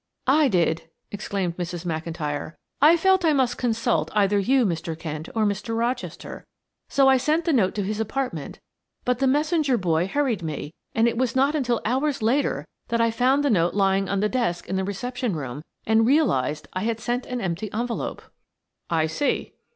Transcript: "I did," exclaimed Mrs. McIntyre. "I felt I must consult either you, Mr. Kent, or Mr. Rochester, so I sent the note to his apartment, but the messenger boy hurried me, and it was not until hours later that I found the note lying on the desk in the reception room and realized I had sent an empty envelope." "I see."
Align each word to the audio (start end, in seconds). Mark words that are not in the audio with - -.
"I 0.25 0.47
did," 0.47 0.89
exclaimed 1.11 1.57
Mrs. 1.57 1.85
McIntyre. 1.85 2.55
"I 2.81 2.97
felt 2.97 3.23
I 3.23 3.33
must 3.33 3.59
consult 3.59 4.09
either 4.15 4.39
you, 4.39 4.65
Mr. 4.65 4.97
Kent, 4.97 5.29
or 5.35 5.45
Mr. 5.45 5.77
Rochester, 5.77 6.43
so 6.89 7.07
I 7.07 7.17
sent 7.17 7.45
the 7.45 7.53
note 7.53 7.75
to 7.75 7.83
his 7.83 7.99
apartment, 7.99 8.59
but 9.05 9.19
the 9.19 9.27
messenger 9.27 9.77
boy 9.77 10.07
hurried 10.07 10.41
me, 10.41 10.73
and 10.95 11.07
it 11.07 11.19
was 11.19 11.35
not 11.35 11.53
until 11.53 11.81
hours 11.85 12.23
later 12.23 12.65
that 12.87 12.99
I 12.99 13.11
found 13.11 13.43
the 13.45 13.51
note 13.51 13.75
lying 13.75 14.09
on 14.09 14.21
the 14.21 14.27
desk 14.27 14.67
in 14.67 14.75
the 14.75 14.83
reception 14.83 15.35
room 15.35 15.61
and 15.85 16.07
realized 16.07 16.67
I 16.73 16.81
had 16.81 16.99
sent 16.99 17.27
an 17.27 17.39
empty 17.39 17.71
envelope." 17.71 18.23
"I 18.89 19.05
see." 19.05 19.53